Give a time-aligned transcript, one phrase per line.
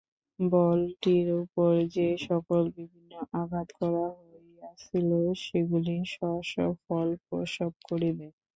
[0.39, 5.09] বলটির উপর যে-সকল বিভিন্ন আঘাত করা হইয়াছিল,
[5.43, 8.27] সেগুলি স্ব স্ব ফল প্রসব করিবে।